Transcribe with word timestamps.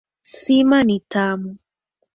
Sima 0.37 0.79
ni 0.83 0.99
tamu. 0.99 1.57